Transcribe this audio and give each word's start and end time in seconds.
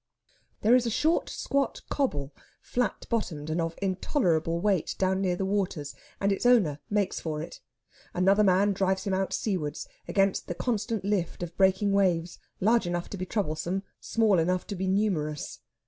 There 0.61 0.73
is 0.73 0.87
a 0.87 0.89
short 0.89 1.29
squat 1.29 1.81
cobble, 1.91 2.33
flat 2.59 3.05
bottomed 3.07 3.51
and 3.51 3.61
of 3.61 3.75
intolerable 3.83 4.59
weight, 4.59 4.95
down 4.97 5.21
near 5.21 5.35
the 5.35 5.45
waters, 5.45 5.93
and 6.19 6.31
its 6.31 6.43
owner 6.43 6.79
makes 6.89 7.19
for 7.19 7.39
it. 7.39 7.59
Another 8.11 8.43
man 8.43 8.73
drives 8.73 9.03
him 9.03 9.13
out 9.13 9.31
seawards, 9.31 9.87
against 10.07 10.47
the 10.47 10.55
constant 10.55 11.05
lift 11.05 11.43
of 11.43 11.55
breaking 11.55 11.91
waves, 11.91 12.39
large 12.59 12.87
enough 12.87 13.09
to 13.11 13.17
be 13.17 13.27
troublesome, 13.27 13.83
small 13.99 14.39
enough 14.39 14.65
to 14.65 14.75
be 14.75 14.87
numerous. 14.87 15.59